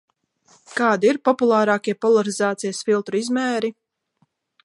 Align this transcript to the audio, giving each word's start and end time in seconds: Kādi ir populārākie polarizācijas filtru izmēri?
Kādi 0.79 1.09
ir 1.09 1.19
populārākie 1.29 1.95
polarizācijas 2.07 2.81
filtru 2.87 3.23
izmēri? 3.23 3.73